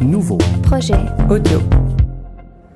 [0.00, 0.94] Nouveau projet
[1.30, 1.60] audio.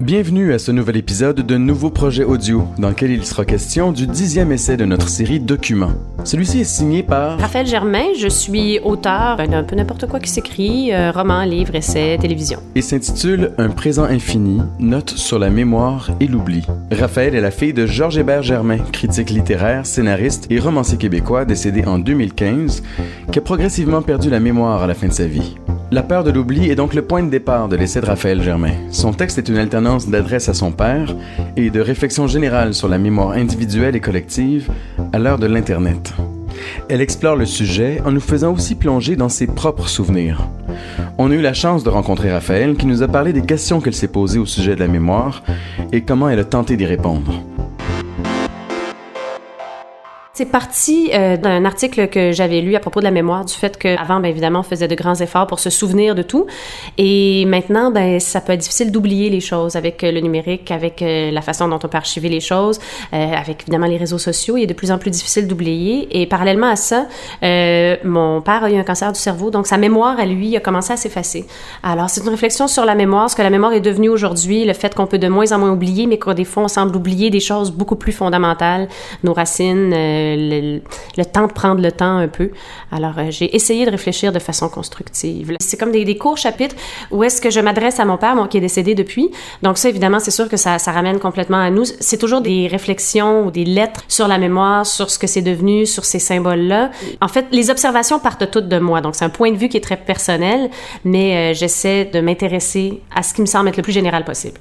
[0.06, 4.06] Bienvenue à ce nouvel épisode de Nouveau projet audio, dans lequel il sera question du
[4.06, 5.94] dixième essai de notre série Documents.
[6.22, 10.92] Celui-ci est signé par Raphaël Germain, je suis auteur d'un peu n'importe quoi qui s'écrit,
[10.92, 12.60] euh, roman, livre, essai, télévision.
[12.76, 16.64] et s'intitule Un présent infini, note sur la mémoire et l'oubli.
[16.92, 21.84] Raphaël est la fille de Georges Hébert Germain, critique littéraire, scénariste et romancier québécois décédé
[21.84, 22.84] en 2015,
[23.32, 25.56] qui a progressivement perdu la mémoire à la fin de sa vie.
[25.92, 28.72] La peur de l'oubli est donc le point de départ de l'essai de Raphaël Germain.
[28.90, 31.14] Son texte est une alternance d'adresse à son père
[31.56, 34.68] et de réflexion générale sur la mémoire individuelle et collective
[35.12, 36.12] à l'heure de l'Internet.
[36.88, 40.48] Elle explore le sujet en nous faisant aussi plonger dans ses propres souvenirs.
[41.18, 43.94] On a eu la chance de rencontrer Raphaël qui nous a parlé des questions qu'elle
[43.94, 45.44] s'est posées au sujet de la mémoire
[45.92, 47.44] et comment elle a tenté d'y répondre.
[50.36, 53.78] C'est parti euh, d'un article que j'avais lu à propos de la mémoire, du fait
[53.78, 56.46] qu'avant, ben, évidemment, on faisait de grands efforts pour se souvenir de tout.
[56.98, 61.00] Et maintenant, ben, ça peut être difficile d'oublier les choses avec euh, le numérique, avec
[61.00, 62.78] euh, la façon dont on peut archiver les choses,
[63.12, 64.58] avec évidemment les réseaux sociaux.
[64.58, 66.06] Il est de plus en plus difficile d'oublier.
[66.20, 67.06] Et parallèlement à ça,
[68.04, 70.92] mon père a eu un cancer du cerveau, donc sa mémoire à lui a commencé
[70.92, 71.46] à s'effacer.
[71.82, 74.74] Alors, c'est une réflexion sur la mémoire, ce que la mémoire est devenue aujourd'hui, le
[74.74, 77.30] fait qu'on peut de moins en moins oublier, mais que des fois, on semble oublier
[77.30, 78.88] des choses beaucoup plus fondamentales,
[79.24, 79.94] nos racines,
[80.34, 82.50] le, temps de prendre le temps un peu.
[82.90, 85.56] Alors, euh, j'ai essayé de réfléchir de façon constructive.
[85.60, 86.74] C'est comme des, courts chapitres
[87.10, 89.30] où est-ce que je m'adresse à mon père, bon, qui est décédé depuis.
[89.62, 91.84] Donc ça, évidemment, c'est sûr que ça, ça ramène complètement à nous.
[91.84, 95.84] C'est toujours des réflexions ou des lettres sur la mémoire, sur ce que c'est devenu,
[95.86, 96.90] sur ces symboles-là.
[97.20, 99.00] En fait, les observations partent toutes de moi.
[99.00, 100.70] Donc c'est un point de vue qui est très personnel,
[101.04, 104.58] mais euh, j'essaie de m'intéresser à ce qui me semble être le plus général possible.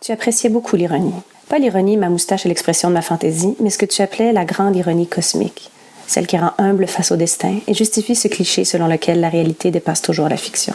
[0.00, 1.14] Tu appréciais beaucoup l'ironie.
[1.48, 4.44] Pas l'ironie, ma moustache et l'expression de ma fantaisie, mais ce que tu appelais la
[4.44, 5.70] grande ironie cosmique,
[6.08, 9.70] celle qui rend humble face au destin et justifie ce cliché selon lequel la réalité
[9.70, 10.74] dépasse toujours la fiction.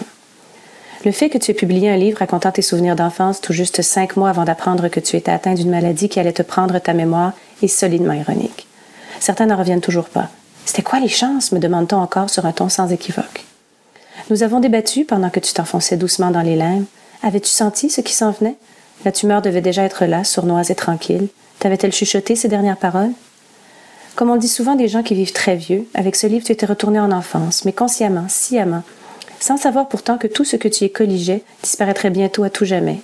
[1.03, 4.15] Le fait que tu aies publié un livre racontant tes souvenirs d'enfance tout juste cinq
[4.15, 7.33] mois avant d'apprendre que tu étais atteint d'une maladie qui allait te prendre ta mémoire
[7.61, 8.67] est solidement ironique.
[9.19, 10.29] Certains n'en reviennent toujours pas.
[10.65, 13.45] C'était quoi les chances, me demande-t-on encore sur un ton sans équivoque.
[14.29, 16.85] Nous avons débattu pendant que tu t'enfonçais doucement dans les limbes.
[17.23, 18.55] Avais-tu senti ce qui s'en venait?
[19.03, 21.27] La tumeur devait déjà être là, sournoise et tranquille.
[21.59, 23.11] T'avait-elle chuchoté ces dernières paroles?
[24.15, 26.65] Comme on dit souvent des gens qui vivent très vieux, avec ce livre tu étais
[26.65, 28.83] retourné en enfance, mais consciemment, sciemment,
[29.39, 33.01] sans savoir pourtant que tout ce que tu y colligeais disparaîtrait bientôt à tout jamais.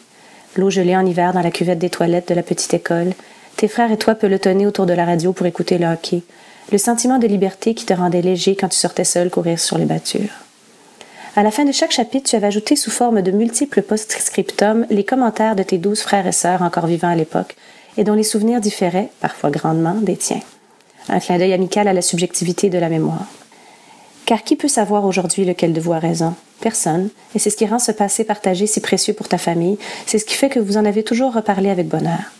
[0.56, 3.14] L'eau gelée en hiver dans la cuvette des toilettes de la petite école,
[3.56, 6.22] tes frères et toi pelotonnés autour de la radio pour écouter le hockey,
[6.72, 9.85] le sentiment de liberté qui te rendait léger quand tu sortais seul courir sur les
[9.85, 10.47] battures.
[11.37, 15.03] À la fin de chaque chapitre, tu avais ajouté sous forme de multiples post-scriptum les
[15.03, 17.55] commentaires de tes douze frères et sœurs encore vivants à l'époque
[17.95, 20.39] et dont les souvenirs différaient, parfois grandement, des tiens.
[21.09, 23.27] Un clin d'œil amical à la subjectivité de la mémoire.
[24.25, 26.33] Car qui peut savoir aujourd'hui lequel de vous a raison?
[26.59, 27.09] Personne.
[27.35, 29.77] Et c'est ce qui rend ce passé partagé si précieux pour ta famille.
[30.07, 32.31] C'est ce qui fait que vous en avez toujours reparlé avec bonheur.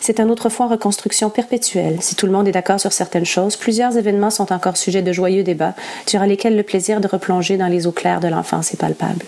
[0.00, 1.98] C'est un autrefois en reconstruction perpétuelle.
[2.00, 5.12] Si tout le monde est d'accord sur certaines choses, plusieurs événements sont encore sujets de
[5.12, 5.74] joyeux débats,
[6.06, 9.26] durant lesquels le plaisir de replonger dans les eaux claires de l'enfance est palpable.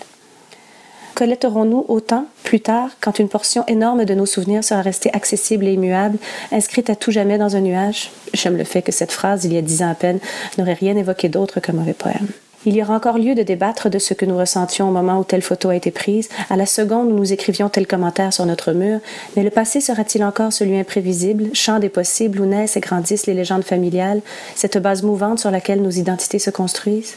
[1.15, 5.75] Colletterons-nous autant, plus tard, quand une portion énorme de nos souvenirs sera restée accessible et
[5.75, 6.17] immuable,
[6.51, 8.11] inscrite à tout jamais dans un nuage?
[8.33, 10.21] J'aime le fait que cette phrase, il y a dix ans à peine,
[10.57, 12.29] n'aurait rien évoqué d'autre qu'un mauvais poème.
[12.65, 15.25] Il y aura encore lieu de débattre de ce que nous ressentions au moment où
[15.25, 18.73] telle photo a été prise, à la seconde où nous écrivions tel commentaire sur notre
[18.73, 19.01] mur,
[19.37, 23.35] mais le passé sera-t-il encore celui imprévisible, champ des possibles où naissent et grandissent les
[23.35, 24.21] légendes familiales,
[24.55, 27.17] cette base mouvante sur laquelle nos identités se construisent?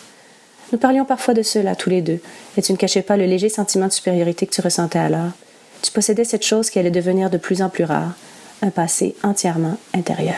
[0.72, 2.20] Nous parlions parfois de cela tous les deux,
[2.58, 5.30] et tu ne cachais pas le léger sentiment de supériorité que tu ressentais alors.
[5.84, 8.14] Tu possédais cette chose qui allait devenir de plus en plus rare,
[8.64, 10.34] un passé entièrement intérieur.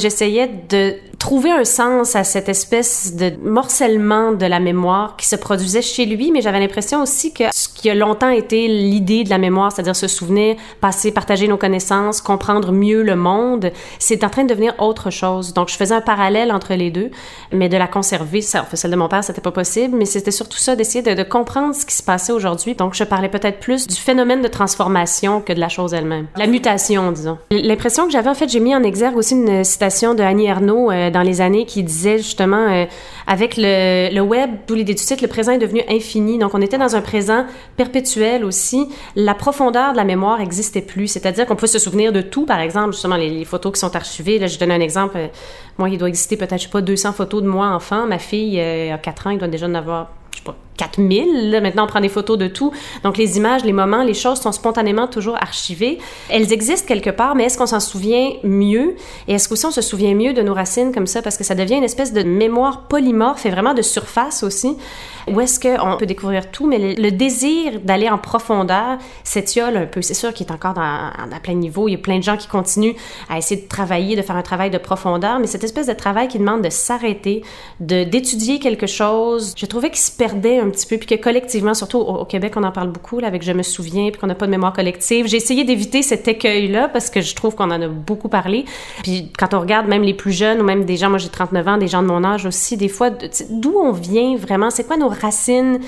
[0.00, 5.36] J'essayais de trouver un sens à cette espèce de morcellement de la mémoire qui se
[5.36, 9.30] produisait chez lui, mais j'avais l'impression aussi que ce qui a longtemps été l'idée de
[9.30, 14.30] la mémoire, c'est-à-dire se souvenir, passer, partager nos connaissances, comprendre mieux le monde, c'est en
[14.30, 15.54] train de devenir autre chose.
[15.54, 17.12] Donc je faisais un parallèle entre les deux,
[17.52, 20.32] mais de la conserver, ça, enfin, celle de mon père, c'était pas possible, mais c'était
[20.32, 22.74] surtout ça d'essayer de, comprendre ce qui se passait aujourd'hui.
[22.74, 26.26] Donc je parlais peut-être plus du phénomène de transformation que de la chose elle-même.
[26.36, 27.38] La mutation, disons.
[27.52, 30.90] L'impression que j'avais, en fait, j'ai mis en exergue aussi une citation de Annie Ernaux
[30.90, 32.86] euh, dans les années qui disait justement euh,
[33.26, 36.38] avec le, web, d'où l'idée du site, le présent est devenu infini.
[36.38, 38.88] Donc on était dans un présent perpétuel aussi.
[39.14, 41.06] La profondeur de la mémoire n'existait plus.
[41.06, 43.94] C'est-à-dire qu'on peut se souvenir de tout, par exemple, justement les, les photos qui sont
[43.94, 44.38] archivées.
[44.38, 45.16] Là, je donne un exemple.
[45.16, 45.28] Euh,
[45.78, 48.06] moi, il doit exister peut-être, je sais pas, 200 photos de moi enfant.
[48.06, 51.50] Ma fille euh, a 4 ans, il doit déjà en avoir, je sais pas, 4000.
[51.50, 52.72] Là, maintenant, on prend des photos de tout.
[53.04, 55.98] Donc, les images, les moments, les choses sont spontanément toujours archivées.
[56.28, 58.96] Elles existent quelque part, mais est-ce qu'on s'en souvient mieux?
[59.28, 61.22] Et est-ce qu'aussi on se souvient mieux de nos racines comme ça?
[61.22, 64.76] Parce que ça devient une espèce de mémoire polymorphe et vraiment de surface aussi.
[65.28, 70.02] Où est-ce qu'on peut découvrir tout, mais le, désir d'aller en profondeur s'étiole un peu.
[70.02, 71.86] C'est sûr qu'il est encore à plein niveau.
[71.88, 72.94] Il y a plein de gens qui continuent
[73.28, 76.28] à essayer de travailler, de faire un travail de profondeur, mais cette espèce de travail
[76.28, 77.42] qui demande de s'arrêter,
[77.80, 81.74] de d'étudier quelque chose, je trouvais qu'il se perdait un petit peu, puis que collectivement,
[81.74, 84.46] surtout au, Québec, on en parle beaucoup, avec Je me souviens, puis qu'on n'a pas
[84.46, 85.26] de mémoire collective.
[85.26, 88.64] J'ai essayé d'éviter cet écueil-là parce que je trouve qu'on en a beaucoup parlé.
[89.02, 91.68] Puis quand on regarde même les plus jeunes, ou même des gens, moi j'ai 39
[91.68, 93.10] ans, des gens de mon âge aussi, des fois,
[93.50, 95.80] d'où on vient vraiment, c'est quoi nos racines?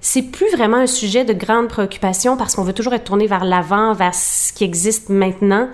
[0.00, 3.44] C'est plus vraiment un sujet de grande préoccupation parce qu'on veut toujours être tourné vers
[3.44, 5.68] l'avant, vers ce qui existe maintenant.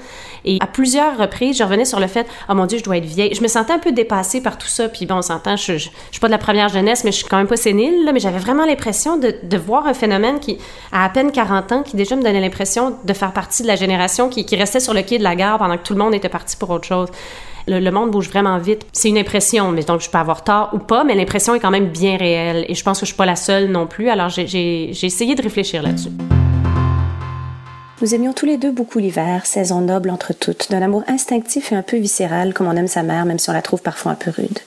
[0.45, 3.05] Et à plusieurs reprises, je revenais sur le fait, oh mon Dieu, je dois être
[3.05, 3.35] vieille.
[3.35, 4.89] Je me sentais un peu dépassée par tout ça.
[4.89, 7.27] Puis bon, on s'entend, je, je, suis pas de la première jeunesse, mais je suis
[7.27, 8.05] quand même pas sénile.
[8.05, 10.59] Là, mais j'avais vraiment l'impression de, de, voir un phénomène qui,
[10.93, 13.77] à à peine 40 ans, qui déjà me donnait l'impression de faire partie de la
[13.77, 16.15] génération qui, qui restait sur le quai de la gare pendant que tout le monde
[16.15, 17.09] était parti pour autre chose.
[17.69, 18.87] Le, monde bouge vraiment vite.
[18.93, 21.71] C'est une impression, mais donc je peux avoir tort ou pas, mais l'impression est quand
[21.71, 22.65] même bien réelle.
[22.69, 24.09] Et je pense que je suis pas la seule non plus.
[24.09, 26.11] Alors j'ai essayé de réfléchir là-dessus.
[28.03, 31.75] Nous aimions tous les deux beaucoup l'hiver, saison noble entre toutes, d'un amour instinctif et
[31.75, 34.17] un peu viscéral comme on aime sa mère, même si on la trouve parfois un
[34.17, 34.59] peu rude.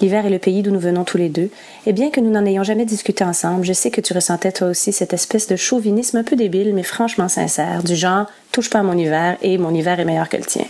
[0.00, 1.50] L'hiver est le pays d'où nous venons tous les deux,
[1.86, 4.68] et bien que nous n'en ayons jamais discuté ensemble, je sais que tu ressentais toi
[4.68, 8.78] aussi cette espèce de chauvinisme un peu débile, mais franchement sincère, du genre touche pas
[8.78, 10.64] à mon hiver et mon hiver est meilleur que le tien.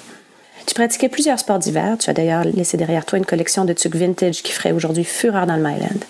[0.67, 1.97] Tu pratiquais plusieurs sports d'hiver.
[1.99, 5.47] Tu as d'ailleurs laissé derrière toi une collection de tucs vintage qui ferait aujourd'hui fureur
[5.47, 6.01] dans le Myland.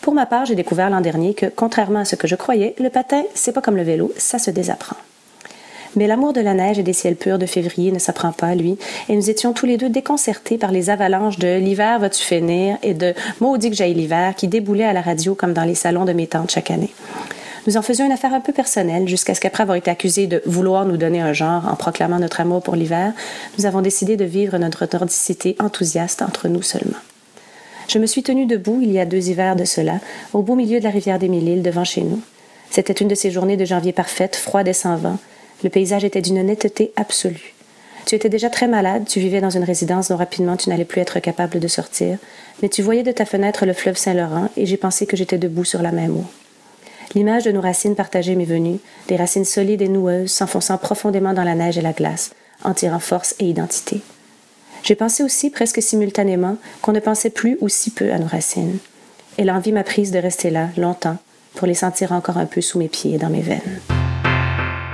[0.00, 2.88] Pour ma part, j'ai découvert l'an dernier que, contrairement à ce que je croyais, le
[2.88, 4.96] patin, c'est pas comme le vélo, ça se désapprend.
[5.96, 8.78] Mais l'amour de la neige et des ciels purs de février ne s'apprend pas, lui,
[9.08, 12.94] et nous étions tous les deux déconcertés par les avalanches de l'hiver va-tu finir et
[12.94, 16.12] de maudit que j'aille l'hiver qui déboulaient à la radio comme dans les salons de
[16.12, 16.92] mes tantes chaque année.
[17.66, 20.42] Nous en faisions une affaire un peu personnelle jusqu'à ce qu'après avoir été accusés de
[20.46, 23.12] vouloir nous donner un genre en proclamant notre amour pour l'hiver,
[23.58, 26.96] nous avons décidé de vivre notre nordicité enthousiaste entre nous seulement.
[27.88, 30.00] Je me suis tenue debout il y a deux hivers de cela,
[30.32, 32.20] au beau milieu de la rivière des Mille-Îles, devant chez nous.
[32.70, 35.18] C'était une de ces journées de janvier parfaites, froide et sans vent.
[35.62, 37.54] Le paysage était d'une netteté absolue.
[38.06, 41.00] Tu étais déjà très malade, tu vivais dans une résidence dont rapidement tu n'allais plus
[41.00, 42.16] être capable de sortir,
[42.62, 45.64] mais tu voyais de ta fenêtre le fleuve Saint-Laurent et j'ai pensé que j'étais debout
[45.64, 46.24] sur la même eau.
[47.14, 48.78] L'image de nos racines partagées m'est venue,
[49.08, 53.00] des racines solides et noueuses s'enfonçant profondément dans la neige et la glace, en tirant
[53.00, 54.00] force et identité.
[54.82, 58.78] J'ai pensé aussi, presque simultanément, qu'on ne pensait plus ou si peu à nos racines.
[59.38, 61.18] Et l'envie m'a prise de rester là, longtemps,
[61.54, 63.80] pour les sentir encore un peu sous mes pieds et dans mes veines.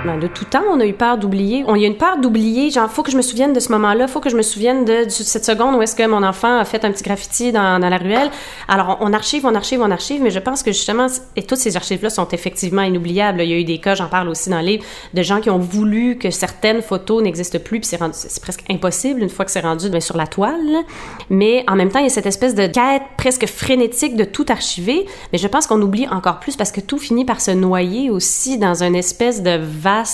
[0.05, 1.65] Ben, de tout temps, on a eu peur d'oublier.
[1.75, 4.07] Il y a une peur d'oublier, genre, faut que je me souvienne de ce moment-là,
[4.07, 6.85] faut que je me souvienne de, cette seconde où est-ce que mon enfant a fait
[6.85, 8.29] un petit graffiti dans, la ruelle.
[8.67, 11.75] Alors, on, archive, on archive, on archive, mais je pense que justement, et toutes ces
[11.75, 13.41] archives-là sont effectivement inoubliables.
[13.41, 15.49] Il y a eu des cas, j'en parle aussi dans le livre, de gens qui
[15.49, 19.61] ont voulu que certaines photos n'existent plus, puis c'est presque impossible une fois que c'est
[19.61, 20.83] rendu ben, sur la toile.
[21.31, 24.45] Mais en même temps, il y a cette espèce de quête presque frénétique de tout
[24.49, 28.11] archiver, mais je pense qu'on oublie encore plus parce que tout finit par se noyer
[28.11, 29.57] aussi dans une espèce de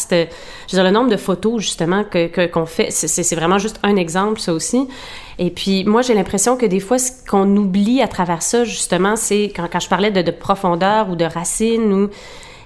[0.09, 0.27] Je veux
[0.71, 4.53] dire, le nombre de photos, justement, que, qu'on fait, c'est, vraiment juste un exemple, ça
[4.53, 4.87] aussi.
[5.39, 9.15] Et puis, moi, j'ai l'impression que des fois, ce qu'on oublie à travers ça, justement,
[9.15, 12.09] c'est quand, quand je parlais de, de profondeur ou de racines ou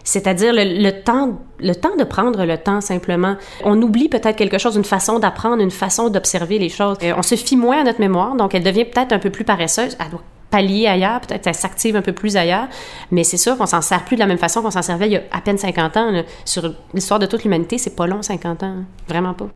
[0.07, 3.35] c'est-à-dire le, temps, le temps de prendre le temps simplement.
[3.65, 6.95] On oublie peut-être quelque chose, une façon d'apprendre, une façon d'observer les choses.
[7.01, 9.97] on se fie moins à notre mémoire, donc elle devient peut-être un peu plus paresseuse.
[9.99, 12.67] Elle doit pallier ailleurs, peut-être elle s'active un peu plus ailleurs,
[13.11, 15.13] mais c'est sûr qu'on s'en sert plus de la même façon qu'on s'en servait il
[15.13, 16.23] y a à peine 50 ans.
[16.45, 18.75] Sur l'histoire de toute l'humanité, c'est pas long 50 ans,
[19.07, 19.47] vraiment pas.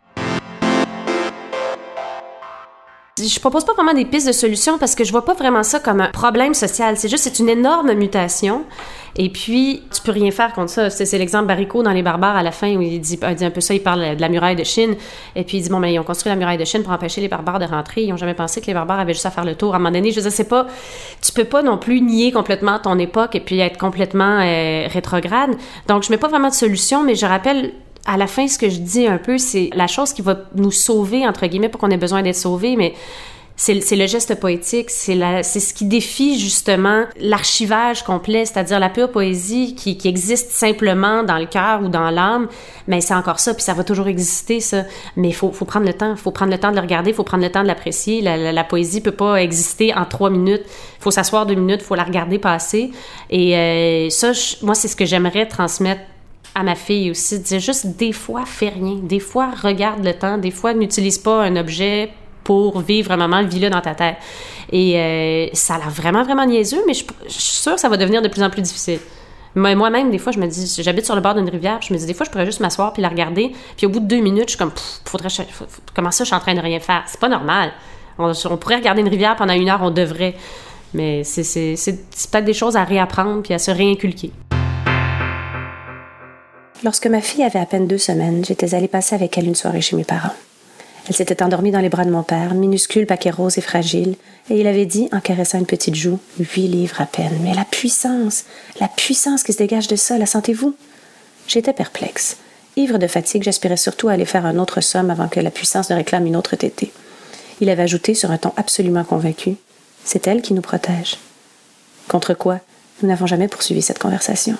[3.27, 5.79] Je propose pas vraiment des pistes de solution parce que je vois pas vraiment ça
[5.79, 6.97] comme un problème social.
[6.97, 8.65] C'est juste, c'est une énorme mutation.
[9.17, 10.89] Et puis, tu peux rien faire contre ça.
[10.89, 13.73] C'est, l'exemple Baricot dans Les Barbares à la fin où il dit, un peu ça,
[13.73, 14.95] il parle de la muraille de Chine.
[15.35, 17.19] Et puis il dit, bon, mais ils ont construit la muraille de Chine pour empêcher
[17.21, 18.03] les barbares de rentrer.
[18.03, 19.73] Ils ont jamais pensé que les barbares avaient juste à faire le tour.
[19.73, 20.67] À un moment donné, je veux dire, c'est pas,
[21.21, 25.51] tu peux pas non plus nier complètement ton époque et puis être complètement euh, rétrograde.
[25.87, 27.73] Donc, je mets pas vraiment de solution, mais je rappelle
[28.05, 30.71] à la fin, ce que je dis un peu, c'est la chose qui va nous
[30.71, 32.93] sauver, entre guillemets, pour qu'on ait besoin d'être sauvé, mais
[33.55, 39.75] c'est le geste poétique, c'est ce qui défie justement l'archivage complet, c'est-à-dire la pure poésie
[39.75, 42.47] qui, existe simplement dans le cœur ou dans l'âme,
[42.87, 44.83] mais c'est encore ça, puis ça va toujours exister, ça.
[45.15, 47.13] Mais il faut, prendre le temps, il faut prendre le temps de le regarder, il
[47.13, 48.21] faut prendre le temps de l'apprécier.
[48.21, 50.63] La, la, poésie peut pas exister en trois minutes.
[50.65, 52.91] Il faut s'asseoir deux minutes, il faut la regarder passer.
[53.29, 54.31] Et euh, ça,
[54.63, 56.01] moi, c'est ce que j'aimerais transmettre
[56.53, 58.95] à ma fille aussi, dire juste des fois, fais rien.
[59.01, 60.37] Des fois, regarde le temps.
[60.37, 62.11] Des fois, n'utilise pas un objet
[62.43, 64.17] pour vivre un moment, vis-le dans ta tête.
[64.71, 67.97] Et euh, ça a l'air vraiment, vraiment niaiseux, mais je, suis sûre que ça va
[67.97, 68.99] devenir de plus en plus difficile.
[69.53, 72.05] Moi-même, des fois, je me dis, j'habite sur le bord d'une rivière, je me dis,
[72.05, 73.51] des fois, je pourrais juste m'asseoir puis la regarder.
[73.75, 74.71] Puis au bout de deux minutes, je suis comme,
[75.05, 75.27] faudrait,
[75.93, 77.03] comment ça, je suis en train de rien faire?
[77.07, 77.73] C'est pas normal.
[78.17, 80.35] On, pourrait regarder une rivière pendant une heure, on devrait.
[80.93, 81.75] Mais c'est
[82.31, 84.31] peut-être des choses à réapprendre puis à se réinculquer.
[86.83, 89.81] Lorsque ma fille avait à peine deux semaines, j'étais allée passer avec elle une soirée
[89.81, 90.33] chez mes parents.
[91.07, 94.15] Elle s'était endormie dans les bras de mon père, minuscule paquet rose et fragile,
[94.49, 97.37] et il avait dit, en caressant une petite joue, huit livres à peine.
[97.43, 98.45] Mais la puissance,
[98.79, 100.75] la puissance qui se dégage de ça, la sentez-vous?
[101.47, 102.37] J'étais perplexe.
[102.77, 105.89] Ivre de fatigue, j'aspirais surtout à aller faire un autre somme avant que la puissance
[105.89, 106.91] ne réclame une autre tétée.
[107.59, 109.55] Il avait ajouté sur un ton absolument convaincu
[110.03, 111.17] C'est elle qui nous protège.
[112.07, 112.59] Contre quoi
[113.01, 114.57] Nous n'avons jamais poursuivi cette conversation.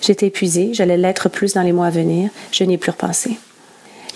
[0.00, 3.38] J'étais épuisée, j'allais l'être plus dans les mois à venir, je n'y ai plus repensé.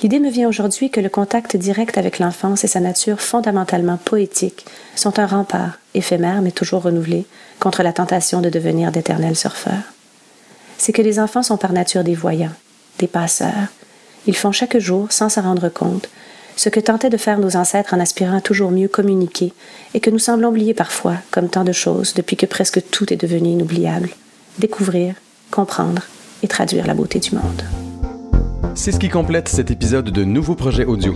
[0.03, 4.67] L'idée me vient aujourd'hui que le contact direct avec l'enfance et sa nature fondamentalement poétique
[4.97, 7.25] sont un rempart, éphémère mais toujours renouvelé,
[7.61, 9.93] contre la tentation de devenir d'éternels surfeurs.
[10.77, 12.51] C'est que les enfants sont par nature des voyants,
[12.99, 13.69] des passeurs.
[14.27, 16.09] Ils font chaque jour, sans s'en rendre compte,
[16.57, 19.53] ce que tentaient de faire nos ancêtres en aspirant à toujours mieux communiquer,
[19.95, 23.17] et que nous semblons oublier parfois, comme tant de choses, depuis que presque tout est
[23.17, 24.11] devenu inoubliable.
[24.59, 25.15] Découvrir,
[25.53, 26.03] comprendre
[26.43, 27.63] et traduire la beauté du monde.
[28.75, 31.15] C'est ce qui complète cet épisode de Nouveau Projet Audio.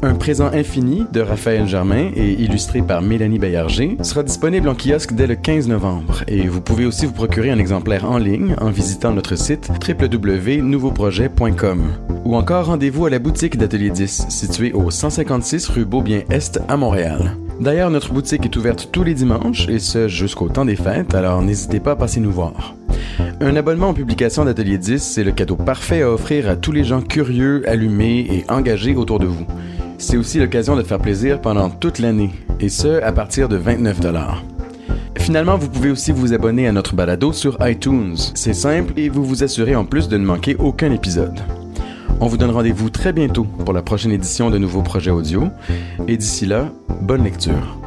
[0.00, 5.12] Un présent infini de Raphaël Germain et illustré par Mélanie Bayarger sera disponible en kiosque
[5.12, 8.70] dès le 15 novembre et vous pouvez aussi vous procurer un exemplaire en ligne en
[8.70, 11.82] visitant notre site www.nouveauprojet.com
[12.24, 17.36] ou encore rendez-vous à la boutique d'Atelier 10 située au 156 rue Beaubien-Est à Montréal.
[17.60, 21.42] D'ailleurs, notre boutique est ouverte tous les dimanches et ce jusqu'au temps des fêtes, alors
[21.42, 22.77] n'hésitez pas à passer nous voir.
[23.40, 26.84] Un abonnement en publication d'Atelier 10, c'est le cadeau parfait à offrir à tous les
[26.84, 29.46] gens curieux, allumés et engagés autour de vous.
[29.98, 34.00] C'est aussi l'occasion de faire plaisir pendant toute l'année, et ce, à partir de 29
[35.18, 38.16] Finalement, vous pouvez aussi vous abonner à notre balado sur iTunes.
[38.34, 41.38] C'est simple et vous vous assurez en plus de ne manquer aucun épisode.
[42.20, 45.48] On vous donne rendez-vous très bientôt pour la prochaine édition de nouveaux projets audio.
[46.08, 47.77] Et d'ici là, bonne lecture.